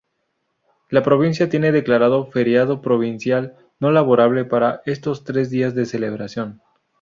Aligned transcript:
La 0.89 1.03
provincia 1.03 1.47
tiene 1.47 1.71
declarado 1.71 2.25
feriado 2.25 2.81
provincial 2.81 3.55
no 3.79 3.91
laborable 3.91 4.45
para 4.45 4.81
estos 4.87 5.23
tres 5.25 5.51
días 5.51 5.75
de 5.75 5.85
celebración. 5.85 6.59